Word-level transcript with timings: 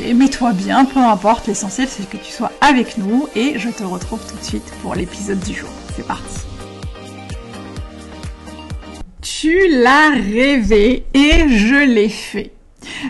mets-toi 0.00 0.52
bien, 0.52 0.84
peu 0.84 1.00
importe, 1.00 1.46
l'essentiel 1.46 1.88
c'est 1.88 2.08
que 2.08 2.16
tu 2.16 2.32
sois 2.32 2.52
avec 2.60 2.98
nous 2.98 3.28
et 3.34 3.58
je 3.58 3.68
te 3.68 3.82
retrouve 3.82 4.20
tout 4.26 4.36
de 4.36 4.44
suite 4.44 4.72
pour 4.82 4.94
l'épisode 4.94 5.40
du 5.40 5.54
jour. 5.54 5.68
C'est 5.94 6.06
parti. 6.06 6.40
Tu 9.20 9.68
l'as 9.68 10.10
rêvé 10.10 11.04
et 11.14 11.48
je 11.48 11.84
l'ai 11.86 12.08
fait. 12.08 12.52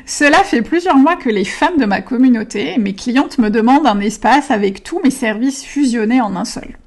Cela 0.07 0.39
fait 0.45 0.63
plusieurs 0.63 0.97
mois 0.97 1.17
que 1.17 1.31
les 1.31 1.45
femmes 1.45 1.79
de 1.79 1.87
ma 1.87 2.01
communauté, 2.01 2.77
mes 2.79 2.95
clientes 2.95 3.39
me 3.39 3.51
demandent 3.51 3.87
un 3.87 4.01
espace 4.01 4.51
avec 4.51 4.83
tous 4.83 5.01
mes 5.03 5.11
services 5.11 5.65
fusionnés 5.65 6.21
en 6.21 6.37
un 6.37 6.45
seul. 6.45 6.79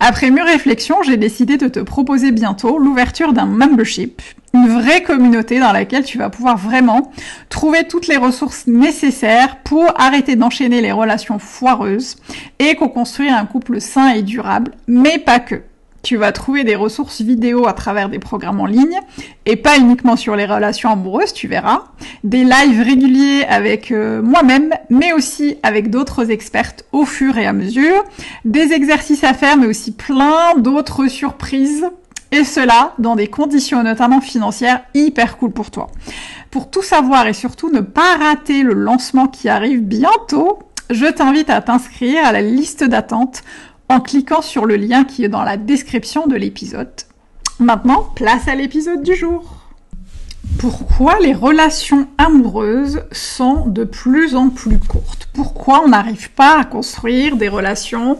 Après 0.00 0.30
mûre 0.30 0.46
réflexion, 0.46 1.02
j'ai 1.02 1.16
décidé 1.16 1.56
de 1.56 1.68
te 1.68 1.80
proposer 1.80 2.32
bientôt 2.32 2.78
l'ouverture 2.78 3.32
d'un 3.32 3.46
membership, 3.46 4.20
une 4.54 4.68
vraie 4.68 5.02
communauté 5.02 5.58
dans 5.58 5.72
laquelle 5.72 6.04
tu 6.04 6.16
vas 6.16 6.30
pouvoir 6.30 6.56
vraiment 6.56 7.12
trouver 7.48 7.84
toutes 7.84 8.06
les 8.06 8.16
ressources 8.16 8.66
nécessaires 8.66 9.56
pour 9.64 9.92
arrêter 10.00 10.36
d'enchaîner 10.36 10.80
les 10.80 10.92
relations 10.92 11.38
foireuses 11.40 12.16
et 12.60 12.76
co-construire 12.76 13.36
un 13.36 13.46
couple 13.46 13.80
sain 13.80 14.14
et 14.14 14.22
durable, 14.22 14.70
mais 14.86 15.18
pas 15.18 15.40
que. 15.40 15.62
Tu 16.04 16.16
vas 16.16 16.32
trouver 16.32 16.64
des 16.64 16.76
ressources 16.76 17.22
vidéo 17.22 17.66
à 17.66 17.72
travers 17.72 18.10
des 18.10 18.18
programmes 18.18 18.60
en 18.60 18.66
ligne 18.66 19.00
et 19.46 19.56
pas 19.56 19.78
uniquement 19.78 20.16
sur 20.16 20.36
les 20.36 20.44
relations 20.44 20.90
amoureuses, 20.90 21.32
tu 21.32 21.48
verras. 21.48 21.84
Des 22.24 22.44
lives 22.44 22.82
réguliers 22.82 23.44
avec 23.48 23.90
euh, 23.90 24.20
moi-même, 24.20 24.74
mais 24.90 25.14
aussi 25.14 25.56
avec 25.62 25.88
d'autres 25.88 26.30
expertes 26.30 26.84
au 26.92 27.06
fur 27.06 27.38
et 27.38 27.46
à 27.46 27.54
mesure. 27.54 28.04
Des 28.44 28.72
exercices 28.72 29.24
à 29.24 29.32
faire, 29.32 29.56
mais 29.56 29.66
aussi 29.66 29.92
plein 29.92 30.54
d'autres 30.58 31.06
surprises. 31.06 31.86
Et 32.34 32.42
cela 32.42 32.94
dans 32.98 33.14
des 33.14 33.28
conditions 33.28 33.84
notamment 33.84 34.20
financières 34.20 34.82
hyper 34.92 35.38
cool 35.38 35.52
pour 35.52 35.70
toi. 35.70 35.86
Pour 36.50 36.68
tout 36.68 36.82
savoir 36.82 37.28
et 37.28 37.32
surtout 37.32 37.70
ne 37.70 37.78
pas 37.78 38.16
rater 38.16 38.64
le 38.64 38.72
lancement 38.72 39.28
qui 39.28 39.48
arrive 39.48 39.82
bientôt, 39.82 40.58
je 40.90 41.06
t'invite 41.06 41.48
à 41.48 41.60
t'inscrire 41.60 42.26
à 42.26 42.32
la 42.32 42.42
liste 42.42 42.82
d'attente 42.82 43.44
en 43.88 44.00
cliquant 44.00 44.42
sur 44.42 44.66
le 44.66 44.74
lien 44.74 45.04
qui 45.04 45.22
est 45.22 45.28
dans 45.28 45.44
la 45.44 45.56
description 45.56 46.26
de 46.26 46.34
l'épisode. 46.34 46.90
Maintenant, 47.60 48.08
place 48.16 48.48
à 48.48 48.56
l'épisode 48.56 49.04
du 49.04 49.14
jour. 49.14 49.68
Pourquoi 50.58 51.20
les 51.20 51.34
relations 51.34 52.08
amoureuses 52.18 53.04
sont 53.12 53.66
de 53.66 53.84
plus 53.84 54.34
en 54.34 54.48
plus 54.48 54.80
courtes? 54.80 55.28
Pourquoi 55.34 55.82
on 55.84 55.90
n'arrive 55.90 56.32
pas 56.32 56.58
à 56.58 56.64
construire 56.64 57.36
des 57.36 57.48
relations 57.48 58.18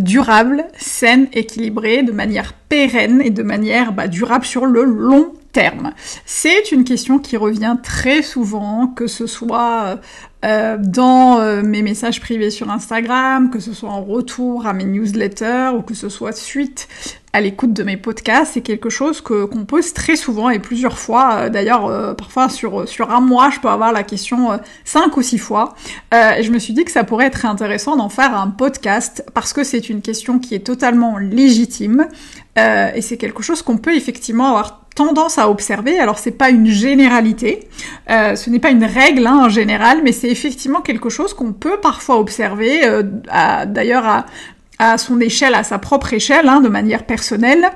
durables, 0.00 0.64
saines, 0.76 1.28
équilibrées, 1.32 2.02
de 2.02 2.12
manière 2.12 2.52
pérenne 2.52 3.20
et 3.22 3.30
de 3.30 3.42
manière 3.42 3.92
bah, 3.92 4.08
durable 4.08 4.44
sur 4.44 4.66
le 4.66 4.84
long 4.84 5.32
C'est 6.24 6.72
une 6.72 6.84
question 6.84 7.18
qui 7.18 7.36
revient 7.36 7.76
très 7.82 8.22
souvent, 8.22 8.86
que 8.86 9.06
ce 9.06 9.26
soit 9.26 9.98
euh, 10.44 10.76
dans 10.78 11.40
euh, 11.40 11.62
mes 11.62 11.82
messages 11.82 12.20
privés 12.20 12.50
sur 12.50 12.70
Instagram, 12.70 13.50
que 13.50 13.58
ce 13.58 13.72
soit 13.72 13.90
en 13.90 14.04
retour 14.04 14.68
à 14.68 14.72
mes 14.72 14.84
newsletters 14.84 15.70
ou 15.76 15.82
que 15.82 15.94
ce 15.94 16.08
soit 16.08 16.30
suite 16.30 16.86
à 17.32 17.40
l'écoute 17.40 17.72
de 17.72 17.82
mes 17.82 17.96
podcasts, 17.96 18.52
c'est 18.54 18.60
quelque 18.60 18.88
chose 18.88 19.20
que 19.20 19.44
qu'on 19.44 19.64
pose 19.64 19.92
très 19.92 20.14
souvent 20.14 20.48
et 20.48 20.60
plusieurs 20.60 20.96
fois. 20.96 21.34
Euh, 21.34 21.48
d'ailleurs, 21.48 22.14
parfois 22.14 22.48
sur 22.48 22.88
sur 22.88 23.10
un 23.10 23.20
mois, 23.20 23.50
je 23.50 23.58
peux 23.58 23.68
avoir 23.68 23.92
la 23.92 24.04
question 24.04 24.60
cinq 24.84 25.16
ou 25.16 25.22
six 25.22 25.38
fois. 25.38 25.74
et 26.12 26.42
je 26.42 26.52
me 26.52 26.60
suis 26.60 26.72
dit 26.72 26.84
que 26.84 26.92
ça 26.92 27.02
pourrait 27.02 27.26
être 27.26 27.44
intéressant 27.44 27.96
d'en 27.96 28.08
faire 28.08 28.38
un 28.38 28.48
podcast 28.48 29.24
parce 29.34 29.52
que 29.52 29.64
c'est 29.64 29.88
une 29.88 30.02
question 30.02 30.38
qui 30.38 30.54
est 30.54 30.64
totalement 30.64 31.18
légitime 31.18 32.06
et 32.56 33.02
c'est 33.02 33.16
quelque 33.16 33.42
chose 33.42 33.62
qu'on 33.62 33.78
peut 33.78 33.94
effectivement 33.94 34.48
avoir 34.48 34.87
tendance 34.98 35.38
à 35.38 35.48
observer. 35.48 35.98
Alors 36.00 36.18
c'est 36.18 36.32
pas 36.32 36.50
une 36.50 36.66
généralité, 36.66 37.68
euh, 38.10 38.34
ce 38.34 38.50
n'est 38.50 38.58
pas 38.58 38.70
une 38.70 38.84
règle 38.84 39.26
hein, 39.26 39.44
en 39.44 39.48
général, 39.48 40.00
mais 40.02 40.10
c'est 40.10 40.28
effectivement 40.28 40.80
quelque 40.80 41.08
chose 41.08 41.34
qu'on 41.34 41.52
peut 41.52 41.78
parfois 41.80 42.18
observer, 42.18 42.84
euh, 42.84 43.02
d'ailleurs 43.66 44.24
à, 44.78 44.98
son 44.98 45.20
échelle, 45.20 45.54
à 45.54 45.62
sa 45.62 45.78
propre 45.78 46.12
échelle, 46.14 46.48
hein, 46.48 46.60
de 46.60 46.68
manière 46.68 47.04
personnelle. 47.04 47.70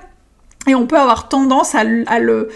Et 0.68 0.76
on 0.76 0.86
peut 0.86 0.98
avoir 0.98 1.28
tendance 1.28 1.74
à, 1.74 1.82
le, 1.82 2.48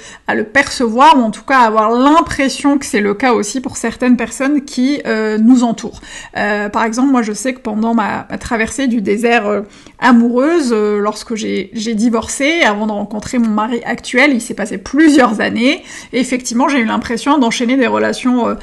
percevoir, 0.44 1.18
ou 1.18 1.22
en 1.22 1.30
tout 1.32 1.42
cas 1.42 1.58
avoir 1.58 1.90
l'impression 1.90 2.78
que 2.78 2.86
c'est 2.86 3.00
le 3.00 3.14
cas 3.14 3.32
aussi 3.32 3.60
pour 3.60 3.76
certaines 3.76 4.16
personnes 4.16 4.64
qui 4.64 5.00
euh, 5.06 5.38
nous 5.38 5.64
entourent. 5.64 6.00
Euh, 6.36 6.68
par 6.68 6.84
exemple, 6.84 7.10
moi 7.10 7.22
je 7.22 7.32
sais 7.32 7.52
que 7.52 7.58
pendant 7.58 7.94
ma, 7.94 8.28
traversée 8.38 8.86
du 8.86 9.00
désert 9.02 9.46
euh, 9.46 9.62
amoureuse, 9.98 10.72
lorsque 10.72 11.34
j'ai 11.34 11.94
divorcé, 11.94 12.60
avant 12.62 12.86
de 12.86 12.92
rencontrer 12.92 13.38
mon 13.38 13.48
mari 13.48 13.82
actuel, 13.84 14.32
il 14.32 14.40
s'est 14.40 14.54
passé 14.54 14.78
plusieurs 14.78 15.40
années, 15.40 15.82
effectivement 16.12 16.68
j'ai 16.68 16.78
eu 16.78 16.84
l'impression 16.84 17.38
d'enchaîner 17.38 17.76
des 17.76 17.86
relations 17.86 18.56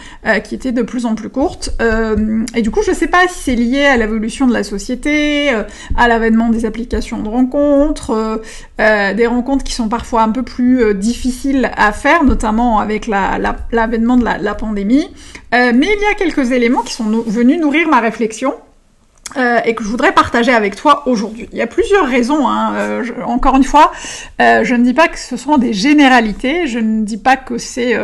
qui 0.43 0.55
étaient 0.55 0.71
de 0.71 0.83
plus 0.83 1.05
en 1.05 1.15
plus 1.15 1.29
courtes. 1.29 1.71
et 2.55 2.61
du 2.61 2.71
coup, 2.71 2.81
je 2.85 2.93
sais 2.93 3.07
pas 3.07 3.27
si 3.27 3.39
c'est 3.39 3.55
lié 3.55 3.85
à 3.85 3.97
l'évolution 3.97 4.47
de 4.47 4.53
la 4.53 4.63
société, 4.63 5.49
à 5.97 6.07
l'avènement 6.07 6.49
des 6.49 6.65
applications 6.65 7.21
de 7.21 7.29
rencontres, 7.29 8.41
des 8.77 9.27
rencontres 9.33 9.63
qui 9.63 9.73
sont 9.73 9.89
parfois 9.89 10.21
un 10.21 10.29
peu 10.29 10.43
plus 10.43 10.81
euh, 10.81 10.93
difficiles 10.93 11.71
à 11.75 11.91
faire, 11.91 12.23
notamment 12.23 12.79
avec 12.79 13.07
l'avènement 13.07 14.17
de 14.17 14.23
la, 14.23 14.55
pandémie. 14.55 15.07
Euh, 15.53 15.71
mais 15.75 15.87
il 15.95 16.01
y 16.01 16.11
a 16.11 16.15
quelques 16.15 16.51
éléments 16.51 16.81
qui 16.81 16.93
sont 16.93 17.23
venus 17.25 17.59
nourrir 17.59 17.87
ma 17.89 17.99
réflexion. 17.99 18.53
Euh, 19.35 19.61
et 19.65 19.73
que 19.73 19.83
je 19.83 19.89
voudrais 19.89 20.11
partager 20.11 20.51
avec 20.53 20.75
toi 20.75 21.07
aujourd'hui. 21.07 21.49
Il 21.51 21.57
y 21.57 21.61
a 21.61 21.67
plusieurs 21.67 22.05
raisons. 22.05 22.47
Hein. 22.47 22.73
Euh, 22.75 23.03
encore 23.25 23.55
une 23.55 23.63
fois, 23.63 23.91
euh, 24.39 24.63
je 24.63 24.75
ne 24.75 24.83
dis 24.83 24.93
pas 24.93 25.07
que 25.07 25.17
ce 25.17 25.37
sont 25.37 25.57
des 25.57 25.73
généralités, 25.73 26.67
je 26.67 26.77
ne 26.77 27.03
dis 27.03 27.17
pas 27.17 27.35
que 27.35 27.57
c'est 27.57 27.97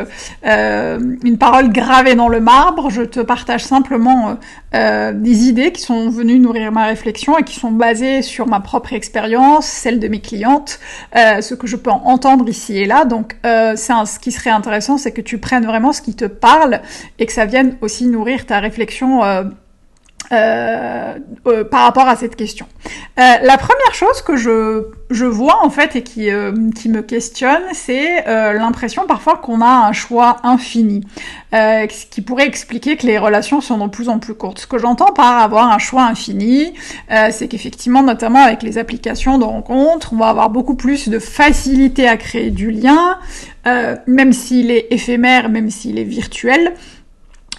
une 0.44 1.38
parole 1.38 1.72
gravée 1.72 2.16
dans 2.16 2.30
le 2.30 2.40
marbre. 2.40 2.90
Je 2.90 3.04
te 3.04 3.20
partage 3.20 3.64
simplement 3.64 4.38
des 4.74 5.48
idées 5.48 5.72
qui 5.72 5.82
sont 5.82 6.10
venues 6.10 6.40
nourrir 6.40 6.72
ma 6.72 6.86
réflexion 6.86 7.38
et 7.38 7.44
qui 7.44 7.60
sont 7.60 7.72
basées 7.72 8.22
sur 8.22 8.48
ma 8.48 8.60
propre 8.60 8.94
expérience, 8.94 9.66
celle 9.66 10.00
de 10.00 10.08
mes 10.08 10.22
clientes, 10.22 10.80
ce 11.14 11.54
que 11.54 11.68
je 11.68 11.76
peux 11.76 11.92
entendre 11.92 12.48
ici 12.50 12.78
et 12.78 12.86
là. 12.86 13.06
Donc, 13.06 13.36
c'est 13.44 13.78
ce 13.78 14.20
qui 14.20 14.32
serait 14.32 14.50
intéressant, 14.50 14.98
c'est 14.98 15.12
que 15.12 15.22
tu 15.22 15.38
prennes 15.38 15.66
vraiment 15.66 15.94
ce 15.94 16.02
qui 16.02 16.16
te 16.16 16.26
parle 16.26 16.82
et 17.20 17.26
que 17.26 17.34
ça 17.34 17.46
vienne 17.46 17.78
aussi 17.82 18.08
nourrir 18.08 18.46
ta 18.46 18.60
réflexion 18.60 19.22
euh, 20.32 21.18
euh, 21.48 21.64
par 21.64 21.82
rapport 21.82 22.08
à 22.08 22.16
cette 22.16 22.36
question. 22.36 22.68
Euh, 23.20 23.22
la 23.42 23.58
première 23.58 23.94
chose 23.94 24.22
que 24.22 24.36
je, 24.36 24.86
je 25.10 25.26
vois 25.26 25.64
en 25.64 25.70
fait 25.70 25.96
et 25.96 26.04
qui, 26.04 26.30
euh, 26.30 26.52
qui 26.76 26.90
me 26.90 27.02
questionne, 27.02 27.64
c'est 27.74 28.28
euh, 28.28 28.54
l'impression 28.54 29.06
parfois 29.08 29.38
qu'on 29.38 29.62
a 29.62 29.88
un 29.88 29.92
choix 29.92 30.38
infini, 30.44 31.04
ce 31.52 32.06
qui 32.06 32.22
pourrait 32.22 32.48
expliquer 32.48 32.96
que 32.96 33.08
les 33.08 33.18
relations 33.18 33.60
sont 33.60 33.78
de 33.86 33.90
plus 33.90 34.08
en 34.08 34.20
plus 34.20 34.36
courtes. 34.36 34.60
Ce 34.60 34.68
que 34.68 34.78
j'entends 34.78 35.12
par 35.14 35.42
avoir 35.42 35.72
un 35.72 35.80
choix 35.80 36.04
infini, 36.04 36.74
c'est 37.32 37.48
qu'effectivement, 37.48 38.04
notamment 38.04 38.44
avec 38.44 38.62
les 38.62 38.78
applications 38.78 39.38
de 39.40 39.44
rencontres, 39.44 40.14
on 40.14 40.18
va 40.18 40.28
avoir 40.28 40.50
beaucoup 40.50 40.76
plus 40.76 41.10
de 41.10 41.20
facilité 41.20 42.08
à 42.08 42.18
créer 42.18 42.52
du 42.52 42.70
lien, 42.72 43.18
même 44.06 44.32
s'il 44.32 44.70
est 44.72 44.88
éphémère, 44.92 45.50
même 45.50 45.70
s'il 45.70 45.98
est 45.98 46.04
virtuel. 46.04 46.74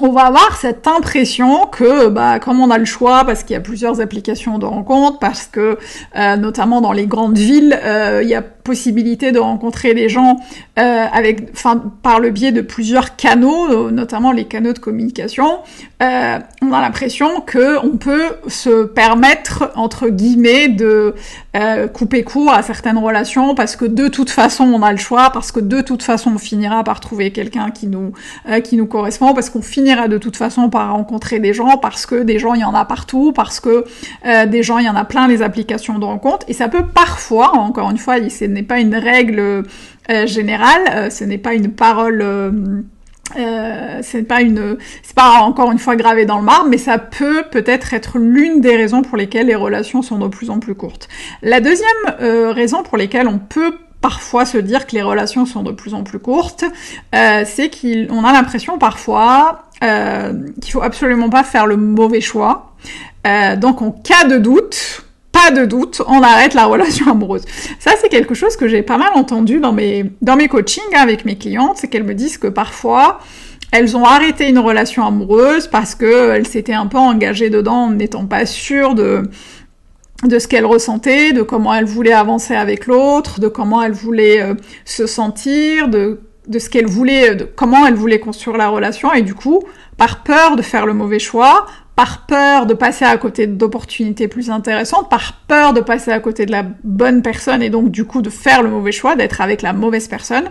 On 0.02 0.12
va 0.12 0.23
avoir 0.23 0.56
cette 0.56 0.87
impression 0.87 1.67
que, 1.67 2.08
bah, 2.08 2.38
comme 2.38 2.61
on 2.61 2.70
a 2.70 2.79
le 2.79 2.85
choix, 2.85 3.25
parce 3.25 3.43
qu'il 3.43 3.55
y 3.55 3.56
a 3.56 3.61
plusieurs 3.61 4.00
applications 4.00 4.58
de 4.58 4.67
rencontre, 4.67 5.19
parce 5.19 5.47
que, 5.47 5.79
euh, 6.17 6.37
notamment 6.37 6.81
dans 6.81 6.93
les 6.93 7.06
grandes 7.06 7.38
villes, 7.38 7.79
euh, 7.85 8.20
il 8.23 8.29
y 8.29 8.35
a 8.35 8.43
possibilité 8.43 9.32
de 9.32 9.38
rencontrer 9.38 9.94
des 9.94 10.08
gens 10.08 10.37
euh, 10.79 11.06
avec, 11.12 11.49
enfin, 11.52 11.82
par 12.02 12.20
le 12.20 12.31
biais 12.31 12.52
de 12.52 12.61
plusieurs 12.61 13.17
canaux, 13.17 13.91
notamment 13.91 14.32
les 14.32 14.44
canaux 14.44 14.73
de 14.73 14.79
communication. 14.79 15.61
On 16.00 16.73
a 16.73 16.81
l'impression 16.81 17.41
que 17.41 17.85
on 17.85 17.97
peut 17.97 18.37
se 18.49 18.85
permettre 18.85 19.73
entre 19.76 20.08
guillemets 20.08 20.69
de 20.69 21.14
euh, 21.56 21.88
couper 21.88 22.23
court 22.23 22.52
à 22.52 22.62
certaines 22.62 22.99
relations 22.99 23.55
parce 23.55 23.76
que 23.76 23.85
de 23.85 24.08
toute 24.08 24.31
façon 24.31 24.64
on 24.64 24.82
a 24.82 24.93
le 24.93 24.99
choix, 24.99 25.31
parce 25.31 25.52
que 25.52 25.61
de 25.61 25.81
toute 25.81 26.02
façon 26.02 26.32
on 26.35 26.38
finira 26.38 26.85
par 26.85 27.00
trouver 27.00 27.31
quelqu'un 27.32 27.70
qui 27.70 27.87
nous 27.87 28.12
qui 28.64 28.76
nous 28.76 28.87
correspond, 28.87 29.35
parce 29.35 29.50
qu'on 29.50 29.62
finira 29.62 30.08
de 30.08 30.19
toute 30.19 30.37
façon 30.37 30.70
par 30.70 30.93
rencontrer 30.93 31.41
des 31.41 31.55
gens, 31.55 31.76
parce 31.76 32.06
que 32.06 32.23
des 32.23 32.38
gens 32.38 32.55
il 32.55 32.61
y 32.61 32.64
en 32.64 32.75
a 32.75 32.85
partout, 32.85 33.32
parce 33.32 33.61
que 33.61 33.85
des 34.47 34.62
gens 34.62 34.79
il 34.79 34.87
y 34.87 34.88
en 34.88 34.97
a 34.97 35.05
plein 35.05 35.29
les 35.29 35.43
applications 35.43 35.99
de 35.99 36.05
rencontre 36.05 36.47
et 36.49 36.52
ça 36.52 36.69
peut 36.69 36.85
parfois, 36.85 37.56
encore 37.56 37.91
une 37.91 37.99
fois, 37.99 38.17
c'est 38.29 38.49
n'est 38.49 38.62
pas 38.62 38.81
une 38.81 38.94
règle 38.94 39.64
euh, 40.11 40.26
générale, 40.26 40.82
euh, 40.91 41.11
ce 41.11 41.25
n'est 41.25 41.38
pas 41.38 41.55
une 41.55 41.70
parole. 41.70 42.85
Euh, 43.37 44.00
c'est 44.03 44.23
pas 44.23 44.41
une, 44.41 44.77
c'est 45.03 45.15
pas 45.15 45.41
encore 45.43 45.73
une 45.73 45.79
fois 45.79 45.97
gravé 45.97 46.27
dans 46.27 46.38
le 46.38 46.44
marbre, 46.44 46.69
mais 46.69 46.79
ça 46.79 46.99
peut 46.99 47.44
peut-être 47.50 47.94
être 47.94 48.19
l'une 48.19 48.61
des 48.61 48.77
raisons 48.77 49.03
pour 49.03 49.17
lesquelles 49.17 49.47
les 49.47 49.55
relations 49.55 50.03
sont 50.03 50.19
de 50.19 50.29
plus 50.29 50.50
en 50.50 50.59
plus 50.59 50.75
courtes. 50.75 51.09
La 51.43 51.61
deuxième 51.61 51.88
raison 52.19 52.82
pour 52.82 52.97
lesquelles 52.97 53.29
on 53.29 53.38
peut 53.38 53.75
parfois 54.00 54.47
se 54.47 54.59
dire 54.59 54.87
que 54.87 54.97
les 54.97 55.03
relations 55.03 55.47
sont 55.47 55.62
de 55.62 55.73
plus 55.73 55.94
en 55.94 56.03
plus 56.03 56.19
courtes, 56.19 56.65
c'est 57.12 57.71
qu'on 57.71 58.25
a 58.25 58.32
l'impression 58.32 58.79
parfois 58.79 59.67
qu'il 59.81 60.73
faut 60.73 60.83
absolument 60.83 61.29
pas 61.31 61.44
faire 61.44 61.67
le 61.67 61.76
mauvais 61.76 62.21
choix. 62.21 62.73
donc 63.59 63.83
en 63.83 63.91
cas 63.91 64.25
de 64.25 64.38
doute, 64.38 65.05
de 65.51 65.65
doute, 65.65 66.03
on 66.07 66.23
arrête 66.23 66.55
la 66.55 66.67
relation 66.67 67.11
amoureuse. 67.11 67.45
Ça, 67.79 67.93
c'est 68.01 68.11
quelque 68.11 68.35
chose 68.35 68.57
que 68.57 68.69
j'ai 68.69 68.83
pas 68.83 68.99
mal 68.99 69.13
entendu 69.15 69.61
dans 69.61 69.73
mes, 69.73 70.13
dans 70.21 70.37
mes 70.37 70.49
coachings 70.49 70.95
avec 70.95 71.25
mes 71.25 71.39
clientes, 71.39 71.79
c'est 71.79 71.89
qu'elles 71.89 72.05
me 72.05 72.15
disent 72.15 72.37
que 72.37 72.49
parfois, 72.49 73.21
elles 73.73 73.97
ont 73.97 74.05
arrêté 74.05 74.49
une 74.49 74.59
relation 74.59 75.07
amoureuse 75.07 75.67
parce 75.67 75.95
que 75.95 76.31
elles 76.33 76.47
s'étaient 76.47 76.75
un 76.75 76.87
peu 76.87 76.99
engagées 76.99 77.51
dedans 77.51 77.85
en 77.85 77.91
n'étant 77.93 78.27
pas 78.27 78.45
sûres 78.45 78.95
de, 78.95 79.23
de 80.25 80.39
ce 80.39 80.49
qu'elles 80.49 80.67
ressentaient, 80.67 81.33
de 81.33 81.43
comment 81.43 81.75
elles 81.75 81.87
voulaient 81.87 82.13
avancer 82.13 82.55
avec 82.55 82.87
l'autre, 82.87 83.41
de 83.41 83.49
comment 83.49 83.83
elles 83.83 83.93
voulaient 83.93 84.43
euh, 84.43 84.55
se 84.85 85.07
sentir, 85.07 85.89
de, 85.89 86.21
de 86.49 86.59
ce 86.59 86.69
qu'elles 86.69 86.87
voulaient, 86.87 87.35
de 87.35 87.45
comment 87.45 87.87
elles 87.87 87.95
voulaient 87.95 88.19
construire 88.19 88.57
la 88.57 88.69
relation, 88.69 89.13
et 89.13 89.23
du 89.23 89.35
coup, 89.35 89.63
par 89.97 90.23
peur 90.23 90.57
de 90.57 90.63
faire 90.63 90.85
le 90.85 90.95
mauvais 90.95 91.19
choix, 91.19 91.67
par 92.00 92.25
peur 92.25 92.64
de 92.64 92.73
passer 92.73 93.05
à 93.05 93.14
côté 93.19 93.47
d'opportunités 93.47 94.26
plus 94.26 94.49
intéressantes, 94.49 95.11
par 95.11 95.35
peur 95.47 95.75
de 95.75 95.82
passer 95.82 96.11
à 96.11 96.19
côté 96.19 96.47
de 96.47 96.50
la 96.50 96.62
bonne 96.82 97.20
personne 97.20 97.62
et 97.62 97.69
donc 97.69 97.91
du 97.91 98.06
coup 98.06 98.23
de 98.23 98.31
faire 98.31 98.62
le 98.62 98.70
mauvais 98.70 98.91
choix, 98.91 99.17
d'être 99.17 99.43
avec 99.43 99.61
la 99.61 99.75
mauvaise 99.75 100.08
personne. 100.08 100.49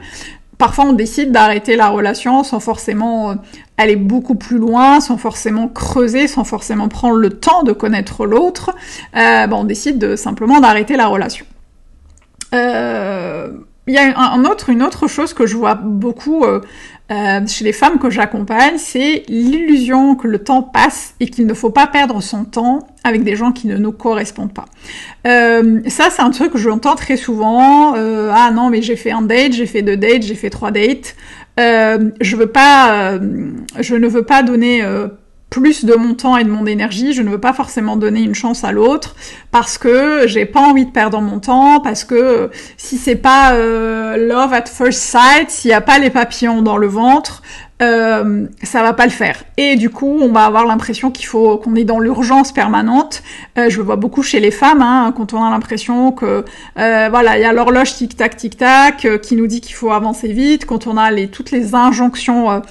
Parfois 0.60 0.86
on 0.86 0.94
décide 0.94 1.32
d'arrêter 1.32 1.76
la 1.76 1.88
relation 1.88 2.44
sans 2.44 2.60
forcément 2.60 3.32
euh, 3.32 3.36
aller 3.80 3.96
beaucoup 3.96 4.36
plus 4.36 4.60
loin, 4.60 5.00
sans 5.00 5.18
forcément 5.18 5.68
creuser, 5.68 6.28
sans 6.28 6.44
forcément 6.44 6.88
prendre 6.88 7.16
le 7.16 7.32
temps 7.32 7.64
de 7.64 7.72
connaître 7.72 8.28
l'autre. 8.28 8.70
Euh, 9.18 9.48
on 9.52 9.64
décide 9.64 9.98
de, 9.98 10.16
simplement 10.16 10.60
d'arrêter 10.60 10.98
la 10.98 11.08
relation. 11.08 11.48
Euh, 12.54 13.50
il 13.90 13.96
y 13.96 13.98
a 13.98 14.16
un, 14.16 14.46
autre, 14.46 14.70
une 14.70 14.84
autre 14.84 15.08
chose 15.08 15.34
que 15.34 15.48
je 15.48 15.58
vois 15.58 15.74
beaucoup 15.74 16.46
euh, 16.46 16.62
euh, 17.10 17.40
chez 17.48 17.66
les 17.66 17.74
femmes 17.74 17.98
que 17.98 18.12
j'accompagne, 18.12 18.78
c'est 18.78 19.24
l'illusion 19.28 20.14
que 20.14 20.28
le 20.28 20.38
temps 20.38 20.62
passe 20.62 21.16
et 21.20 21.28
qu'il 21.28 21.48
ne 21.48 21.56
faut 21.56 21.72
pas 21.72 21.88
perdre 21.88 22.22
son 22.22 22.46
temps 22.46 22.88
avec 23.04 23.24
des 23.24 23.36
gens 23.36 23.52
qui 23.52 23.66
ne 23.66 23.78
nous 23.78 23.92
correspondent 23.92 24.54
pas. 24.54 24.66
Euh, 25.26 25.82
ça, 25.88 26.10
c'est 26.12 26.22
un 26.22 26.30
truc 26.30 26.52
que 26.52 26.60
j'entends 26.60 26.94
très 26.94 27.18
souvent. 27.18 27.96
Ah 27.96 28.52
non, 28.54 28.70
mais 28.70 28.84
j'ai 28.84 28.96
fait 28.96 29.10
un 29.10 29.24
date, 29.24 29.54
j'ai 29.54 29.66
fait 29.66 29.82
deux 29.82 29.98
dates, 29.98 30.22
j'ai 30.22 30.36
fait 30.36 30.52
trois 30.52 30.70
dates. 30.70 31.16
Je 31.58 32.36
veux 32.36 32.52
pas, 32.52 33.18
je 33.80 33.96
ne 33.96 34.08
veux 34.08 34.24
pas 34.24 34.44
donner 34.44 34.84
plus 35.50 35.86
de 35.86 35.96
mon 35.96 36.14
temps 36.14 36.38
et 36.38 36.44
de 36.44 36.50
mon 36.50 36.66
énergie, 36.66 37.14
je 37.14 37.22
ne 37.22 37.30
veux 37.30 37.40
pas 37.40 37.54
forcément 37.54 37.96
donner 37.96 38.22
une 38.22 38.36
chance 38.36 38.64
à 38.64 38.72
l'autre 38.72 39.16
parce 39.52 39.78
que 39.78 40.28
j'ai 40.28 40.46
pas 40.46 40.62
envie 40.62 40.86
de 40.86 40.92
perdre 40.92 41.20
mon 41.22 41.40
temps, 41.40 41.80
parce 41.80 42.04
que 42.04 42.52
si 42.78 42.98
c'est 42.98 43.16
pas 43.16 43.54
euh, 43.54 44.18
love 44.18 44.54
at 44.54 44.66
first 44.66 45.02
sight, 45.02 45.50
s'il 45.50 45.72
y 45.72 45.74
a 45.74 45.82
pas 45.82 45.98
les 46.00 46.12
papillons 46.12 46.62
dans 46.62 46.78
le 46.78 46.88
ventre, 46.88 47.42
euh, 47.82 48.46
ça 48.62 48.84
va 48.84 48.92
pas 48.92 49.06
le 49.06 49.12
faire. 49.12 49.44
Et 49.56 49.78
du 49.78 49.90
coup, 49.90 50.20
on 50.22 50.34
va 50.34 50.44
avoir 50.44 50.66
l'impression 50.66 51.12
qu'il 51.12 51.26
faut 51.26 51.58
qu'on 51.58 51.76
est 51.76 51.86
dans 51.86 52.00
l'urgence 52.00 52.52
permanente. 52.52 53.24
Euh, 53.58 53.70
je 53.70 53.78
le 53.78 53.84
vois 53.84 53.96
beaucoup 53.96 54.22
chez 54.22 54.42
les 54.42 54.52
femmes, 54.52 54.82
hein, 54.82 55.14
quand 55.16 55.34
on 55.34 55.42
a 55.42 55.50
l'impression 55.50 56.12
que 56.12 56.44
euh, 56.78 57.08
voilà, 57.10 57.38
il 57.38 57.42
y 57.42 57.46
a 57.46 57.54
l'horloge 57.54 57.96
tic 57.96 58.18
tac 58.18 58.36
tic 58.36 58.58
tac 58.58 59.08
qui 59.22 59.38
nous 59.38 59.48
dit 59.48 59.62
qu'il 59.62 59.76
faut 59.76 59.92
avancer 59.92 60.28
vite, 60.28 60.66
quand 60.66 60.88
on 60.88 60.98
a 60.98 61.10
toutes 61.28 61.52
les 61.52 61.74
injonctions 61.74 62.62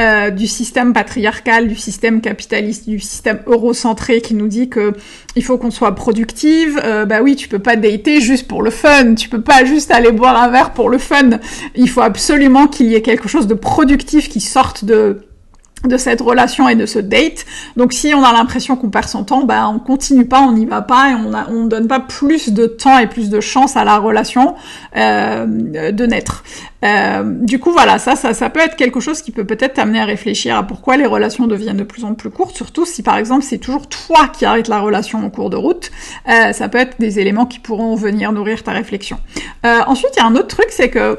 euh, 0.00 0.30
du 0.30 0.46
système 0.46 0.92
patriarcal, 0.92 1.66
du 1.66 1.74
système 1.74 2.20
capitaliste, 2.20 2.88
du 2.88 3.00
système 3.00 3.40
eurocentré 3.46 4.20
qui 4.20 4.34
nous 4.34 4.46
dit 4.46 4.68
que 4.68 4.92
il 5.34 5.42
faut 5.42 5.58
qu'on 5.58 5.72
soit 5.72 5.94
productive. 5.96 6.80
Euh, 6.84 7.04
bah 7.04 7.20
oui, 7.20 7.34
tu 7.34 7.48
peux 7.48 7.58
pas 7.58 7.74
dater 7.74 8.20
juste 8.20 8.46
pour 8.46 8.62
le 8.62 8.70
fun, 8.70 9.14
tu 9.14 9.28
peux 9.28 9.40
pas 9.40 9.64
juste 9.64 9.90
aller 9.90 10.12
boire 10.12 10.40
un 10.40 10.50
verre 10.50 10.72
pour 10.72 10.88
le 10.88 10.98
fun. 10.98 11.40
Il 11.74 11.90
faut 11.90 12.00
absolument 12.00 12.68
qu'il 12.68 12.86
y 12.86 12.94
ait 12.94 13.02
quelque 13.02 13.28
chose 13.28 13.48
de 13.48 13.54
productif 13.54 14.28
qui 14.28 14.40
sorte 14.40 14.84
de 14.84 15.27
de 15.84 15.96
cette 15.96 16.20
relation 16.20 16.68
et 16.68 16.74
de 16.74 16.86
ce 16.86 16.98
date. 16.98 17.46
Donc 17.76 17.92
si 17.92 18.12
on 18.14 18.22
a 18.24 18.32
l'impression 18.32 18.76
qu'on 18.76 18.90
perd 18.90 19.08
son 19.08 19.24
temps, 19.24 19.44
bah 19.44 19.68
on 19.68 19.78
continue 19.78 20.26
pas, 20.26 20.40
on 20.40 20.52
n'y 20.52 20.66
va 20.66 20.82
pas 20.82 21.10
et 21.10 21.14
on 21.14 21.32
a, 21.32 21.48
on 21.50 21.66
donne 21.66 21.86
pas 21.86 22.00
plus 22.00 22.50
de 22.50 22.66
temps 22.66 22.98
et 22.98 23.06
plus 23.06 23.30
de 23.30 23.40
chance 23.40 23.76
à 23.76 23.84
la 23.84 23.98
relation 23.98 24.56
euh, 24.96 25.46
de 25.46 26.06
naître. 26.06 26.42
Euh, 26.84 27.22
du 27.24 27.58
coup 27.58 27.72
voilà, 27.72 27.98
ça, 27.98 28.16
ça, 28.16 28.34
ça 28.34 28.50
peut 28.50 28.60
être 28.60 28.76
quelque 28.76 29.00
chose 29.00 29.22
qui 29.22 29.32
peut 29.32 29.44
peut-être 29.44 29.74
t'amener 29.74 30.00
à 30.00 30.04
réfléchir 30.04 30.56
à 30.56 30.62
pourquoi 30.64 30.96
les 30.96 31.06
relations 31.06 31.46
deviennent 31.46 31.76
de 31.76 31.84
plus 31.84 32.04
en 32.04 32.14
plus 32.14 32.30
courtes, 32.30 32.56
surtout 32.56 32.84
si 32.86 33.02
par 33.02 33.16
exemple 33.16 33.44
c'est 33.44 33.58
toujours 33.58 33.88
toi 33.88 34.28
qui 34.28 34.44
arrêtes 34.44 34.68
la 34.68 34.80
relation 34.80 35.24
en 35.24 35.30
cours 35.30 35.50
de 35.50 35.56
route. 35.56 35.90
Euh, 36.28 36.52
ça 36.52 36.68
peut 36.68 36.78
être 36.78 36.96
des 36.98 37.18
éléments 37.18 37.46
qui 37.46 37.58
pourront 37.58 37.94
venir 37.94 38.32
nourrir 38.32 38.62
ta 38.62 38.72
réflexion. 38.72 39.18
Euh, 39.64 39.80
ensuite 39.86 40.10
il 40.16 40.20
y 40.20 40.22
a 40.22 40.26
un 40.26 40.34
autre 40.34 40.48
truc, 40.48 40.68
c'est 40.70 40.90
que 40.90 41.18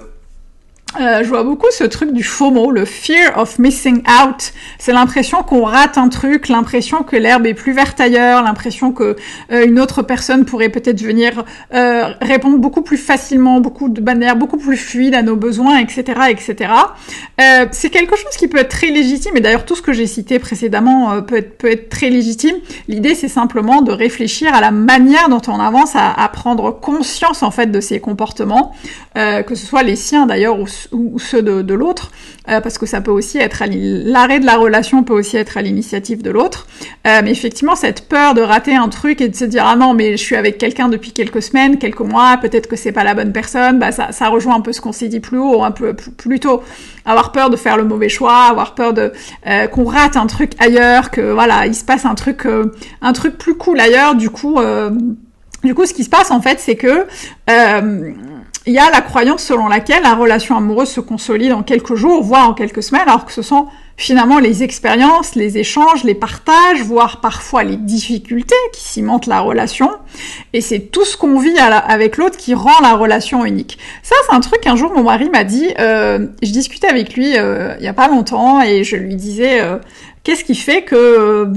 euh, 0.98 1.24
je 1.24 1.30
vois 1.30 1.44
beaucoup 1.44 1.68
ce 1.72 1.84
truc 1.84 2.14
du 2.14 2.24
FOMO, 2.24 2.72
le 2.72 2.84
fear 2.84 3.38
of 3.38 3.60
missing 3.60 4.00
out. 4.00 4.54
C'est 4.80 4.92
l'impression 4.92 5.44
qu'on 5.44 5.64
rate 5.64 6.00
un 6.00 6.10
truc, 6.10 6.48
l'impression 6.48 7.04
que 7.04 7.16
l'herbe 7.16 7.46
est 7.46 7.54
plus 7.54 7.74
verte 7.74 8.00
ailleurs, 8.00 8.42
l'impression 8.42 8.92
que 8.92 9.16
euh, 9.52 9.66
une 9.68 9.80
autre 9.80 10.02
personne 10.02 10.46
pourrait 10.46 10.70
peut-être 10.70 11.00
venir 11.00 11.46
euh, 11.76 12.06
répondre 12.22 12.58
beaucoup 12.58 12.82
plus 12.82 12.98
facilement, 12.98 13.60
beaucoup 13.60 13.88
de 13.88 14.02
manière 14.02 14.36
beaucoup 14.36 14.58
plus 14.58 14.78
fluide 14.78 15.14
à 15.14 15.22
nos 15.22 15.36
besoins, 15.36 15.78
etc., 15.78 16.22
etc. 16.30 16.74
c'est 17.72 17.90
quelque 17.90 18.16
chose 18.16 18.36
qui 18.38 18.48
peut 18.48 18.58
être 18.58 18.70
très 18.70 18.88
légitime. 18.88 19.38
Et 19.38 19.42
d'ailleurs, 19.42 19.66
tout 19.66 19.76
ce 19.76 19.82
que 19.82 19.94
j'ai 19.94 20.08
cité 20.08 20.40
précédemment 20.40 21.22
peut 21.22 21.46
être 21.64 21.90
très 21.90 22.10
légitime. 22.10 22.56
L'idée, 22.88 23.16
c'est 23.16 23.28
simplement 23.28 23.82
de 23.82 23.92
réfléchir 23.92 24.54
à 24.54 24.62
la 24.62 24.72
manière 24.72 25.30
dont 25.30 25.42
on 25.48 25.60
avance 25.60 25.92
à, 25.96 26.30
prendre 26.34 26.72
conscience 26.72 27.44
en 27.44 27.52
fait 27.52 27.68
de 27.68 27.80
ces 27.80 28.00
comportements, 28.00 28.74
que 29.16 29.56
ce 29.56 29.66
soit 29.66 29.84
les 29.84 29.96
siens 29.96 30.26
d'ailleurs 30.26 30.60
ou 30.60 30.68
ou 30.92 31.20
ceux 31.20 31.42
de, 31.42 31.74
l'autre, 31.74 32.12
euh, 32.50 32.62
parce 32.62 32.78
que 32.78 32.86
ça 32.86 33.02
peut 33.02 33.12
aussi 33.12 33.38
être 33.38 33.64
l'arrêt 33.68 34.40
de 34.40 34.46
la 34.46 34.58
relation 34.58 35.04
peut 35.04 35.14
aussi 35.14 35.38
être 35.38 35.58
à 35.58 35.62
l'initiative 35.62 36.22
de 36.22 36.30
l'autre. 36.30 36.68
Euh, 37.08 37.22
mais 37.24 37.32
effectivement, 37.32 37.76
cette 37.76 38.08
peur 38.08 38.34
de 38.34 38.42
rater 38.42 38.76
un 38.76 38.90
truc 38.90 39.22
et 39.22 39.30
de 39.30 39.36
se 39.36 39.46
dire 39.46 39.66
ah 39.66 39.76
non 39.76 39.94
mais 39.94 40.12
je 40.12 40.24
suis 40.24 40.36
avec 40.36 40.58
quelqu'un 40.58 40.90
depuis 40.90 41.12
quelques 41.12 41.42
semaines, 41.42 41.78
quelques 41.78 42.00
mois, 42.00 42.38
peut-être 42.38 42.68
que 42.68 42.76
c'est 42.76 42.92
pas 42.92 43.04
la 43.04 43.14
bonne 43.14 43.32
personne, 43.32 43.80
bah 43.80 43.92
ça, 43.92 44.12
ça 44.12 44.30
rejoint 44.30 44.56
un 44.56 44.62
peu 44.62 44.74
ce 44.74 44.82
qu'on 44.82 44.92
s'est 44.92 45.08
dit 45.08 45.20
plus 45.20 45.38
haut, 45.38 45.64
un 45.64 45.72
peu 45.72 45.94
plus 45.94 46.40
tôt. 46.40 46.64
Avoir 47.06 47.32
peur 47.32 47.50
de 47.50 47.56
faire 47.56 47.78
le 47.78 47.84
mauvais 47.84 48.10
choix, 48.10 48.46
avoir 48.50 48.76
peur 48.76 48.94
de 48.94 49.12
euh, 49.48 49.68
qu'on 49.68 49.86
rate 49.86 50.18
un 50.18 50.28
truc 50.28 50.52
ailleurs, 50.60 51.12
que 51.12 51.32
voilà 51.32 51.66
il 51.66 51.76
se 51.76 51.84
passe 51.84 52.06
un 52.06 52.16
truc 52.16 52.48
un 53.02 53.14
truc 53.14 53.38
plus 53.38 53.56
cool 53.56 53.80
ailleurs. 53.80 54.16
Du 54.16 54.30
coup. 54.30 54.60
Du 55.62 55.76
coup, 55.76 55.86
ce 55.86 55.94
qui 55.94 56.06
se 56.06 56.10
passe 56.10 56.32
en 56.32 56.42
fait, 56.42 56.58
c'est 56.60 56.78
que 56.78 57.06
il 58.70 58.76
y 58.76 58.78
a 58.78 58.92
la 58.92 59.02
croyance 59.02 59.42
selon 59.42 59.68
laquelle 59.68 60.04
la 60.04 60.14
relation 60.14 60.56
amoureuse 60.56 60.90
se 60.90 61.00
consolide 61.00 61.54
en 61.54 61.64
quelques 61.64 61.96
jours, 61.96 62.22
voire 62.22 62.50
en 62.50 62.54
quelques 62.54 62.84
semaines, 62.84 63.02
alors 63.08 63.26
que 63.26 63.32
ce 63.32 63.42
sont 63.42 63.66
finalement 63.98 64.38
les 64.38 64.62
expériences, 64.62 65.34
les 65.34 65.58
échanges, 65.58 66.04
les 66.04 66.14
partages, 66.14 66.84
voire 66.84 67.20
parfois 67.20 67.64
les 67.64 67.78
difficultés 67.78 68.54
qui 68.72 68.84
cimentent 68.84 69.26
la 69.26 69.40
relation. 69.40 69.90
Et 70.54 70.62
c'est 70.62 70.92
tout 70.92 71.04
ce 71.04 71.18
qu'on 71.18 71.40
vit 71.40 71.58
avec 71.58 72.18
l'autre 72.18 72.38
qui 72.38 72.54
rend 72.54 72.80
la 72.84 72.94
relation 72.94 73.44
unique. 73.44 73.80
Ça, 74.04 74.16
c'est 74.28 74.36
un 74.36 74.40
truc 74.40 74.62
qu'un 74.62 74.76
jour 74.76 74.94
mon 74.94 75.02
mari 75.02 75.32
m'a 75.32 75.44
dit. 75.44 75.74
Euh, 75.80 76.28
je 76.44 76.52
discutais 76.52 76.88
avec 76.88 77.16
lui 77.16 77.38
euh, 77.38 77.74
il 77.80 77.86
y 77.86 77.88
a 77.88 77.94
pas 77.94 78.08
longtemps 78.08 78.62
et 78.62 78.84
je 78.84 78.98
lui 78.98 79.16
disais. 79.16 79.62
Euh, 79.62 79.78
Qu'est-ce 80.30 80.44
qui 80.44 80.54
fait 80.54 80.84
que 80.84 81.52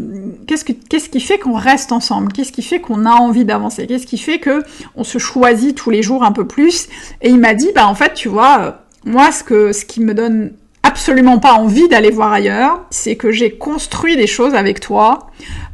qu'est-ce 0.47 0.65
qu'est-ce 0.65 1.11
qui 1.11 1.21
fait 1.21 1.37
qu'on 1.37 1.53
reste 1.53 1.93
ensemble? 1.93 2.33
Qu'est-ce 2.33 2.53
qui 2.53 2.63
fait 2.63 2.81
qu'on 2.81 3.05
a 3.05 3.11
envie 3.11 3.45
d'avancer? 3.45 3.87
Qu'est-ce 3.87 4.07
qui 4.07 4.17
fait 4.17 4.39
que 4.39 4.63
on 4.97 5.05
se 5.05 5.19
choisit 5.19 5.77
tous 5.77 5.91
les 5.91 6.03
jours 6.03 6.25
un 6.25 6.33
peu 6.33 6.47
plus? 6.47 6.89
Et 7.21 7.29
il 7.29 7.39
m'a 7.39 7.53
dit 7.53 7.69
bah 7.75 7.87
en 7.87 7.95
fait 7.95 8.15
tu 8.15 8.29
vois 8.31 8.79
moi 9.05 9.31
ce 9.31 9.45
que 9.45 9.75
ce 9.75 9.85
qui 9.85 10.01
me 10.01 10.15
donne 10.15 10.53
absolument 10.83 11.39
pas 11.39 11.53
envie 11.53 11.87
d'aller 11.89 12.11
voir 12.11 12.33
ailleurs, 12.33 12.81
c'est 12.89 13.17
que 13.17 13.31
j'ai 13.31 13.51
construit 13.51 14.17
des 14.17 14.27
choses 14.27 14.55
avec 14.55 14.81
toi, 14.81 15.27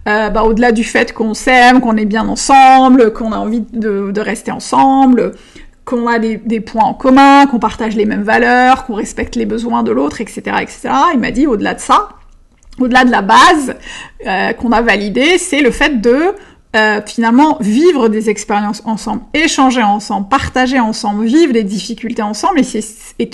euh, 0.08 0.28
bah, 0.30 0.42
au-delà 0.42 0.72
du 0.72 0.82
fait 0.82 1.12
qu'on 1.12 1.34
s'aime, 1.34 1.80
qu'on 1.80 1.96
est 1.96 2.04
bien 2.04 2.26
ensemble, 2.26 3.12
qu'on 3.12 3.30
a 3.30 3.36
envie 3.36 3.62
de, 3.72 4.20
rester 4.20 4.50
ensemble, 4.50 5.34
qu'on 5.84 6.08
a 6.08 6.18
des, 6.18 6.36
des, 6.36 6.58
points 6.58 6.84
en 6.84 6.94
commun, 6.94 7.46
qu'on 7.46 7.60
partage 7.60 7.94
les 7.94 8.06
mêmes 8.06 8.24
valeurs, 8.24 8.86
qu'on 8.86 8.94
respecte 8.94 9.36
les 9.36 9.46
besoins 9.46 9.84
de 9.84 9.92
l'autre, 9.92 10.20
etc., 10.20 10.42
etc. 10.60 10.88
Il 11.14 11.20
m'a 11.20 11.30
dit 11.30 11.46
au-delà 11.46 11.74
de 11.74 11.80
ça, 11.80 12.08
au-delà 12.78 13.04
de 13.04 13.10
la 13.10 13.22
base 13.22 13.74
euh, 14.26 14.52
qu'on 14.52 14.72
a 14.72 14.82
validée, 14.82 15.38
c'est 15.38 15.60
le 15.60 15.70
fait 15.70 16.00
de 16.00 16.34
euh, 16.76 17.00
finalement 17.06 17.56
vivre 17.60 18.08
des 18.08 18.28
expériences 18.28 18.82
ensemble, 18.84 19.22
échanger 19.32 19.82
ensemble, 19.82 20.28
partager 20.28 20.78
ensemble, 20.78 21.24
vivre 21.24 21.54
les 21.54 21.64
difficultés 21.64 22.20
ensemble, 22.20 22.60
et 22.60 22.62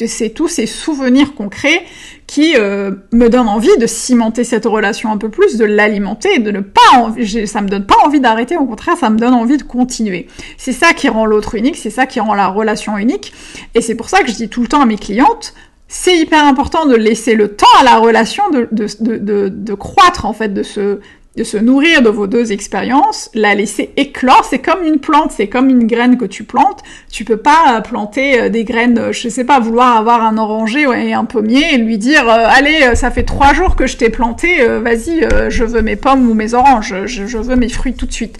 c'est 0.06 0.30
tous 0.30 0.46
ces 0.46 0.66
souvenirs 0.66 1.34
concrets 1.34 1.82
qui 2.28 2.54
euh, 2.56 2.92
me 3.12 3.28
donnent 3.28 3.48
envie 3.48 3.76
de 3.80 3.88
cimenter 3.88 4.44
cette 4.44 4.66
relation 4.66 5.10
un 5.10 5.16
peu 5.16 5.30
plus, 5.30 5.56
de 5.56 5.64
l'alimenter, 5.64 6.38
de 6.38 6.52
ne 6.52 6.60
pas, 6.60 7.12
ça 7.46 7.60
me 7.60 7.68
donne 7.68 7.86
pas 7.86 7.96
envie 8.04 8.20
d'arrêter, 8.20 8.56
au 8.56 8.66
contraire, 8.66 8.96
ça 8.96 9.10
me 9.10 9.18
donne 9.18 9.34
envie 9.34 9.56
de 9.56 9.64
continuer. 9.64 10.28
C'est 10.56 10.72
ça 10.72 10.92
qui 10.92 11.08
rend 11.08 11.26
l'autre 11.26 11.56
unique, 11.56 11.76
c'est 11.76 11.90
ça 11.90 12.06
qui 12.06 12.20
rend 12.20 12.34
la 12.34 12.46
relation 12.46 12.96
unique, 12.98 13.32
et 13.74 13.80
c'est 13.80 13.96
pour 13.96 14.08
ça 14.08 14.22
que 14.22 14.30
je 14.30 14.36
dis 14.36 14.48
tout 14.48 14.62
le 14.62 14.68
temps 14.68 14.80
à 14.80 14.86
mes 14.86 14.96
clientes, 14.96 15.54
c'est 15.96 16.18
hyper 16.18 16.44
important 16.44 16.86
de 16.86 16.96
laisser 16.96 17.36
le 17.36 17.54
temps 17.54 17.66
à 17.80 17.84
la 17.84 17.98
relation 17.98 18.50
de, 18.50 18.68
de, 18.72 18.88
de, 19.00 19.48
de, 19.48 19.74
croître, 19.74 20.26
en 20.26 20.32
fait, 20.32 20.52
de 20.52 20.64
se, 20.64 20.98
de 21.36 21.44
se 21.44 21.56
nourrir 21.56 22.02
de 22.02 22.08
vos 22.08 22.26
deux 22.26 22.50
expériences, 22.50 23.30
la 23.32 23.54
laisser 23.54 23.92
éclore, 23.96 24.44
c'est 24.44 24.58
comme 24.58 24.82
une 24.82 24.98
plante, 24.98 25.30
c'est 25.30 25.46
comme 25.46 25.70
une 25.70 25.86
graine 25.86 26.18
que 26.18 26.24
tu 26.24 26.42
plantes. 26.42 26.82
Tu 27.12 27.24
peux 27.24 27.36
pas 27.36 27.76
euh, 27.76 27.80
planter 27.80 28.40
euh, 28.40 28.48
des 28.48 28.64
graines, 28.64 28.98
euh, 28.98 29.12
je 29.12 29.28
sais 29.28 29.44
pas, 29.44 29.60
vouloir 29.60 29.96
avoir 29.96 30.20
un 30.24 30.36
oranger 30.36 30.82
et 30.82 31.14
un 31.14 31.24
pommier 31.24 31.74
et 31.74 31.78
lui 31.78 31.96
dire 31.96 32.28
allez, 32.28 32.96
ça 32.96 33.12
fait 33.12 33.22
trois 33.22 33.54
jours 33.54 33.76
que 33.76 33.86
je 33.86 33.96
t'ai 33.96 34.10
planté, 34.10 34.66
vas-y, 34.66 35.26
je 35.48 35.62
veux 35.62 35.80
mes 35.80 35.96
pommes 35.96 36.28
ou 36.28 36.34
mes 36.34 36.54
oranges, 36.54 36.92
je, 37.06 37.26
je 37.26 37.38
veux 37.38 37.56
mes 37.56 37.68
fruits 37.68 37.94
tout 37.94 38.06
de 38.06 38.12
suite. 38.12 38.36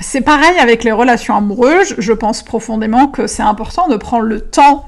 C'est 0.00 0.22
pareil 0.22 0.58
avec 0.58 0.82
les 0.82 0.92
relations 0.92 1.36
amoureuses. 1.36 1.94
Je 1.98 2.12
pense 2.14 2.42
profondément 2.42 3.06
que 3.06 3.26
c'est 3.26 3.42
important 3.42 3.86
de 3.86 3.96
prendre 3.96 4.24
le 4.24 4.40
temps 4.40 4.86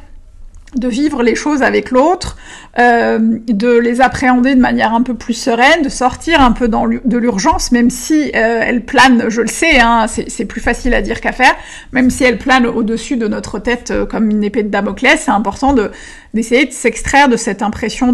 de 0.75 0.88
vivre 0.88 1.22
les 1.22 1.34
choses 1.34 1.62
avec 1.62 1.90
l'autre, 1.90 2.37
euh, 2.78 3.18
de 3.48 3.78
les 3.78 4.00
appréhender 4.00 4.54
de 4.54 4.60
manière 4.60 4.94
un 4.94 5.02
peu 5.02 5.14
plus 5.14 5.34
sereine, 5.34 5.82
de 5.82 5.88
sortir 5.88 6.40
un 6.40 6.52
peu 6.52 6.68
dans 6.68 6.87
de 6.87 7.18
l'urgence, 7.18 7.72
même 7.72 7.90
si 7.90 8.30
euh, 8.34 8.62
elle 8.64 8.84
plane, 8.84 9.25
je 9.28 9.40
le 9.40 9.48
sais, 9.48 9.80
hein, 9.80 10.06
c'est 10.06 10.44
plus 10.44 10.60
facile 10.60 10.94
à 10.94 11.02
dire 11.02 11.20
qu'à 11.20 11.32
faire, 11.32 11.54
même 11.92 12.10
si 12.10 12.25
elle 12.25 12.38
plane 12.38 12.66
au-dessus 12.66 13.16
de 13.16 13.28
notre 13.28 13.58
tête 13.58 13.90
euh, 13.90 14.06
comme 14.06 14.30
une 14.30 14.44
épée 14.44 14.62
de 14.62 14.68
Damoclès, 14.68 15.20
c'est 15.20 15.30
important 15.30 15.72
de 15.72 15.90
d'essayer 16.34 16.66
de 16.66 16.72
s'extraire 16.72 17.28
de 17.30 17.38
cette 17.38 17.62
impression 17.62 18.12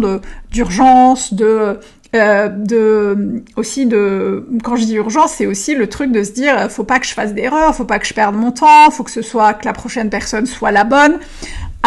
d'urgence, 0.51 1.33
de 1.33 1.77
euh, 2.15 2.47
de 2.47 3.43
aussi 3.57 3.85
de 3.85 4.47
quand 4.63 4.77
je 4.77 4.85
dis 4.85 4.95
urgence, 4.95 5.33
c'est 5.33 5.47
aussi 5.47 5.75
le 5.75 5.87
truc 5.87 6.13
de 6.13 6.23
se 6.23 6.31
dire 6.31 6.71
faut 6.71 6.85
pas 6.85 6.99
que 6.99 7.05
je 7.05 7.13
fasse 7.13 7.33
d'erreur, 7.33 7.75
faut 7.75 7.83
pas 7.83 7.99
que 7.99 8.07
je 8.07 8.13
perde 8.13 8.35
mon 8.35 8.51
temps, 8.51 8.89
faut 8.89 9.03
que 9.03 9.11
ce 9.11 9.21
soit 9.21 9.53
que 9.55 9.65
la 9.65 9.73
prochaine 9.73 10.09
personne 10.09 10.45
soit 10.45 10.71
la 10.71 10.85
bonne. 10.85 11.19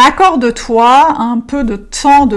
Accorde-toi 0.01 1.13
un 1.19 1.39
peu 1.39 1.65
de 1.65 1.75
temps 1.75 2.29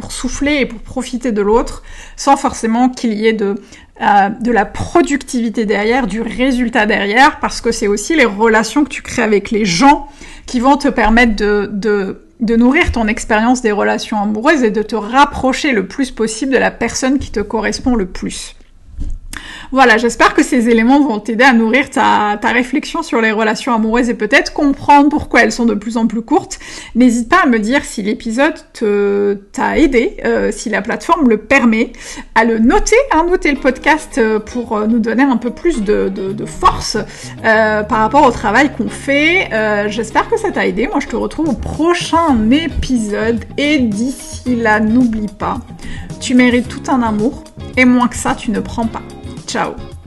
pour 0.00 0.12
souffler 0.12 0.58
et 0.60 0.66
pour 0.66 0.78
profiter 0.78 1.32
de 1.32 1.42
l'autre, 1.42 1.82
sans 2.16 2.36
forcément 2.36 2.88
qu'il 2.88 3.14
y 3.14 3.26
ait 3.26 3.32
de, 3.32 3.56
euh, 4.00 4.28
de 4.28 4.52
la 4.52 4.64
productivité 4.64 5.66
derrière, 5.66 6.06
du 6.06 6.22
résultat 6.22 6.86
derrière, 6.86 7.40
parce 7.40 7.60
que 7.60 7.72
c'est 7.72 7.88
aussi 7.88 8.14
les 8.14 8.24
relations 8.24 8.84
que 8.84 8.90
tu 8.90 9.02
crées 9.02 9.22
avec 9.22 9.50
les 9.50 9.64
gens 9.64 10.06
qui 10.46 10.60
vont 10.60 10.76
te 10.76 10.86
permettre 10.86 11.34
de, 11.34 11.68
de, 11.72 12.22
de 12.38 12.54
nourrir 12.54 12.92
ton 12.92 13.08
expérience 13.08 13.60
des 13.60 13.72
relations 13.72 14.22
amoureuses 14.22 14.62
et 14.62 14.70
de 14.70 14.82
te 14.82 14.94
rapprocher 14.94 15.72
le 15.72 15.88
plus 15.88 16.12
possible 16.12 16.52
de 16.52 16.58
la 16.58 16.70
personne 16.70 17.18
qui 17.18 17.32
te 17.32 17.40
correspond 17.40 17.96
le 17.96 18.06
plus. 18.06 18.54
Voilà, 19.72 19.98
j'espère 19.98 20.34
que 20.34 20.42
ces 20.42 20.68
éléments 20.68 21.00
vont 21.00 21.20
t'aider 21.20 21.44
à 21.44 21.52
nourrir 21.52 21.90
ta, 21.90 22.36
réflexion 22.42 23.04
sur 23.04 23.20
les 23.20 23.30
relations 23.30 23.72
amoureuses 23.72 24.10
et 24.10 24.14
peut-être 24.14 24.52
comprendre 24.52 25.08
pourquoi 25.08 25.42
elles 25.42 25.52
sont 25.52 25.64
de 25.64 25.74
plus 25.74 25.96
en 25.96 26.08
plus 26.08 26.22
courtes. 26.22 26.58
N'hésite 26.96 27.28
pas 27.28 27.42
à 27.44 27.46
me 27.46 27.60
dire 27.60 27.84
si 27.84 28.02
l'épisode 28.02 28.54
t'a 29.52 29.78
aidé, 29.78 30.16
euh, 30.24 30.50
si 30.50 30.70
la 30.70 30.82
plateforme 30.82 31.28
le 31.28 31.36
permet, 31.36 31.92
à 32.34 32.44
le 32.44 32.58
noter, 32.58 32.96
à 33.12 33.22
noter 33.22 33.52
le 33.52 33.60
podcast 33.60 34.18
euh, 34.18 34.40
pour 34.40 34.76
euh, 34.76 34.88
nous 34.88 34.98
donner 34.98 35.22
un 35.22 35.36
peu 35.36 35.50
plus 35.50 35.82
de, 35.82 36.10
force 36.46 36.96
par 37.42 37.98
rapport 37.98 38.26
au 38.26 38.30
travail 38.30 38.72
qu'on 38.76 38.88
fait. 38.88 39.48
J'espère 39.88 40.28
que 40.28 40.38
ça 40.38 40.50
t'a 40.50 40.66
aidé. 40.66 40.88
Moi, 40.88 40.98
je 41.00 41.06
te 41.06 41.16
retrouve 41.16 41.50
au 41.50 41.54
prochain 41.54 42.36
épisode 42.50 43.44
et 43.56 43.78
d'ici 43.78 44.56
là, 44.56 44.80
n'oublie 44.80 45.28
pas, 45.28 45.58
tu 46.20 46.34
mérites 46.34 46.68
tout 46.68 46.90
un 46.90 47.02
amour 47.02 47.44
et 47.76 47.84
moins 47.84 48.08
que 48.08 48.16
ça, 48.16 48.34
tu 48.34 48.50
ne 48.50 48.60
prends 48.60 48.86
pas. 48.86 49.02
Ciao 49.50 49.99